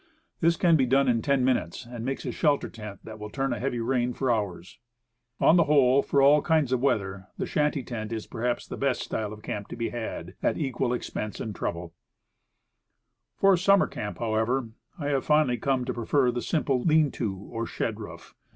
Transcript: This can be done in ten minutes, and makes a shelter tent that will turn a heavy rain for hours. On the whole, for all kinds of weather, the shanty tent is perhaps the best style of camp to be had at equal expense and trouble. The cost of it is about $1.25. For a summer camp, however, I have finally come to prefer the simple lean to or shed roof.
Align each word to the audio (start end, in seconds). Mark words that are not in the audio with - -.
This 0.39 0.57
can 0.57 0.75
be 0.75 0.87
done 0.87 1.07
in 1.07 1.21
ten 1.21 1.45
minutes, 1.45 1.85
and 1.87 2.03
makes 2.03 2.25
a 2.25 2.31
shelter 2.31 2.67
tent 2.69 3.01
that 3.03 3.19
will 3.19 3.29
turn 3.29 3.53
a 3.53 3.59
heavy 3.59 3.79
rain 3.79 4.13
for 4.13 4.31
hours. 4.31 4.79
On 5.39 5.57
the 5.57 5.65
whole, 5.65 6.01
for 6.01 6.23
all 6.23 6.41
kinds 6.41 6.71
of 6.71 6.81
weather, 6.81 7.27
the 7.37 7.45
shanty 7.45 7.83
tent 7.83 8.11
is 8.11 8.25
perhaps 8.25 8.65
the 8.65 8.77
best 8.77 9.01
style 9.01 9.31
of 9.31 9.43
camp 9.43 9.67
to 9.67 9.75
be 9.75 9.89
had 9.89 10.33
at 10.41 10.57
equal 10.57 10.91
expense 10.91 11.39
and 11.39 11.55
trouble. 11.55 11.93
The 13.39 13.41
cost 13.41 13.41
of 13.41 13.41
it 13.41 13.41
is 13.41 13.41
about 13.41 13.41
$1.25. 13.41 13.41
For 13.41 13.53
a 13.53 13.57
summer 13.59 13.87
camp, 13.87 14.17
however, 14.17 14.69
I 14.97 15.07
have 15.09 15.23
finally 15.25 15.57
come 15.57 15.85
to 15.85 15.93
prefer 15.93 16.31
the 16.31 16.41
simple 16.41 16.81
lean 16.81 17.11
to 17.11 17.35
or 17.37 17.67
shed 17.67 17.99
roof. 17.99 18.33